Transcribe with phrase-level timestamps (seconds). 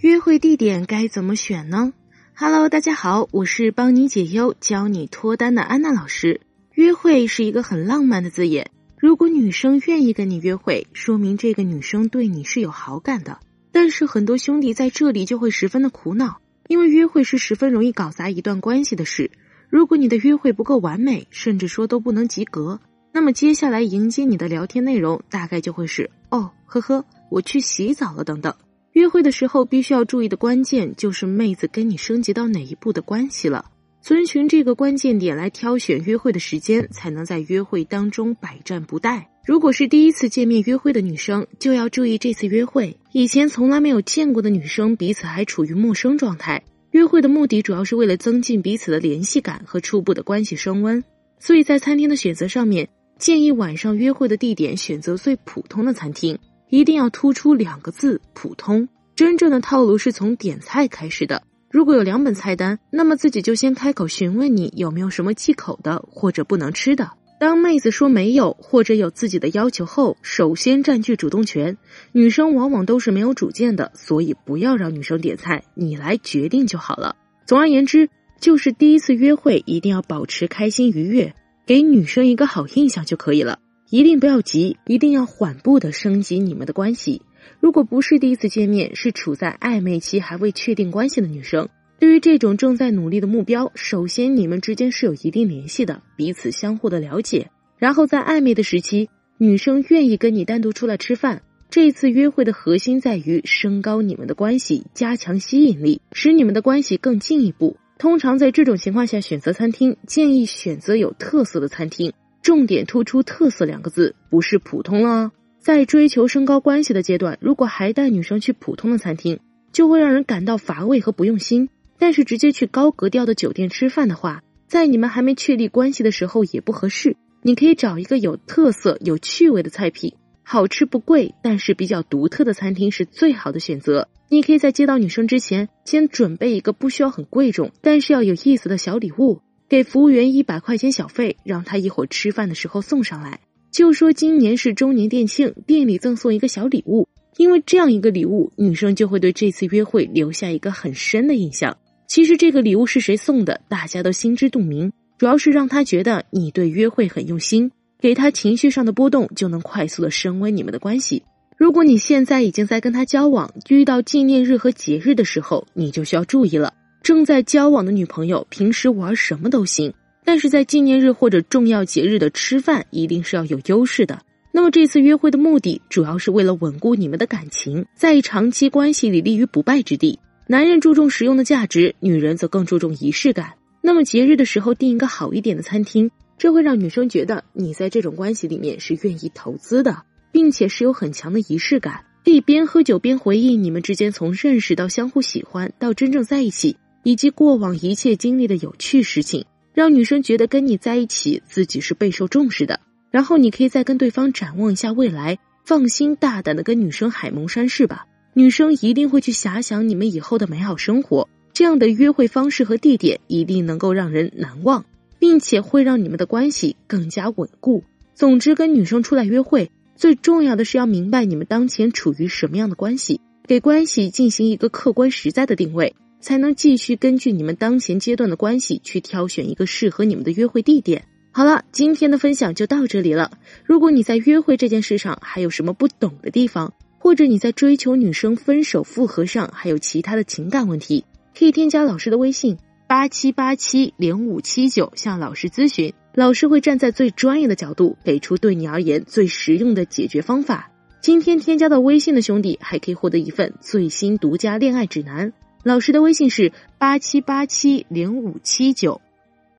[0.00, 1.94] 约会地点该怎么选呢
[2.34, 6.42] ？Hello，大家好，我是帮你解忧、教你脱单的安娜老师。
[6.74, 13.40] 约会是一个很浪漫的字眼，如果女生愿意跟你约会，说明这个女生对你是有好感的。
[13.72, 19.30] 但是很多兄弟在这里就会十分的苦恼，因为约会是十分容易搞砸一段关系的事。
[19.70, 22.80] 如果你的约会不够完美，甚至说都不能及格，
[23.12, 28.54] 那么接下来迎接你的聊天内容大概就会是哦，呵呵，我去洗澡了等等。
[28.96, 33.66] 约会的时候必须要注意的关键就是妹子跟你升级到哪一步的关系了，
[34.00, 39.22] 遵循这个关键点来挑选约会的时间，才能在约会当中百战不殆。
[39.44, 46.64] 如果是第一次见面约会的女生，就要注意这次约会以前从来没有见过的女生，彼此还处于陌生状态。
[46.92, 51.04] 约会的目的主要是为了增进彼此的联系感和初步的关系升温，
[51.38, 52.88] 所以在餐厅的选择上面，
[53.18, 56.38] 建议晚上约会的地点选择最普通的餐厅。
[56.68, 58.88] 一定要突出两个字：普通。
[59.14, 61.42] 真正的套路是从点菜开始的。
[61.70, 67.10] 如果有两本菜单，那么自己就先开口询问你有没有什么忌口的或者不能吃的。
[67.38, 71.76] 当妹子说没有或者有自己的要求后，首先占据主动权。
[72.12, 77.16] 女生往往都是没有主见的，所以不要让女生点菜，你来决定就好了。
[77.46, 78.08] 总而言之，
[78.40, 81.34] 就是第一次约会一定要保持开心愉悦，
[81.66, 83.58] 给女生一个好印象就可以了。
[83.88, 87.22] 一定不要急，一定要缓步的升级你们的关系。
[87.60, 91.68] 如果不是第一次见面，是处在暧昧期还未确定关系的女生，
[92.00, 97.50] 对于这种正在努力的目标，首先你们之间是有一定联系的，彼此相互的了解。
[97.78, 101.42] 然后在暧昧的时期，女生愿意跟你单独出来吃饭。
[101.70, 107.76] 这次约会的核心在于升高你们的关系，加强吸引力，使你们的关系更进一步。
[107.98, 112.12] 通常在这种情况下选择餐厅，建议选择有特色的餐厅。
[112.46, 115.32] 重点突出“特色”两个字，不是普通了。
[115.58, 119.40] 在追求升高关系的阶段，如果还带女生去普通的餐厅，
[119.72, 121.68] 就会让人感到乏味和不用心。
[121.98, 127.16] 但是直接去高格调的酒店吃饭的话，在你们还没确立关系的时候也不合适。
[127.42, 130.14] 你可以找一个有特色、有趣味的菜品，
[130.44, 134.06] 好吃不贵，但是比较独特的餐厅是最好的选择。
[134.28, 139.40] 你可以在接到女生之前，先准备一个不需要很贵重，但是要有意思的小礼物。
[139.68, 143.40] 给服务员一百块钱小费，让他一会儿吃饭的时候送上来。
[143.72, 151.76] 就说今年是周年店庆，店里赠送一个小礼物，因为这样一个礼物，女生就会对这次约会留下一个很深的印象。
[152.06, 161.24] 其实这个礼物是谁送的，大家都心知肚明，主要是让他觉得你对约会很用心，给他情绪上的波动，就能快速的升温你们的关系。
[161.56, 166.72] 如果你现在已经在跟他交往，遇到纪念日和节日的时候，你就需要注意了。
[167.06, 169.94] 正在交往的女朋友，平时玩什么都行，
[170.24, 174.22] 但是在纪念日或者重要节日的吃饭，一定是要有优势的。
[174.50, 180.18] 那么这次约会的目的，主要是为了稳固你们的感情，在长期关系里立于不败之地。
[180.48, 183.52] 男人注重实用的价值，女人则更注重仪式感。
[183.80, 190.02] 那么节日的时候订一个好一点的餐厅，这会让女生觉得你在这种关系里面是愿意投资的，
[190.32, 196.76] 并且是有很强的仪式感，可以边喝酒边回忆你们之间从认识到相互喜欢到真正在一起。
[197.06, 202.80] 以及过往一切经历的有趣事情，让女生觉得跟你在一起自己是备受重视的。
[203.12, 208.08] 然后你可以再跟对方展望一下未来，放心大胆的跟女生海盟山誓吧。
[208.34, 211.28] 女生一定会去遐想你们以后的美好生活。
[211.52, 214.84] 这样的约会方式和地点一定能够让人难忘，
[215.20, 217.84] 并且会让你们的关系更加稳固。
[218.16, 225.94] 总之，跟女生出来约会，最重要的是要明白你们当前处于什么样的关系，给关系进行一个客观实在的定位。
[226.26, 231.04] 才能继续根据你们当前阶段的关系去挑选一个适合你们的约会地点。
[231.30, 233.30] 好了，今天的分享就到这里了。
[233.64, 241.04] 如果你在约会这件事上还有什么不懂的地方，或者你在追求女生分手复合上还有其他的情感问题，
[241.38, 242.58] 可以添加老师的微信
[242.88, 250.72] 八七八七零五七九向老师咨询，老师会站在最专业的角度给出对你而言最实用的解决方法。
[251.00, 255.32] 今天添加到微信的兄弟还可以获得一份最新独家恋爱指南。
[255.66, 259.00] 老师的微信是八七八七零五七九。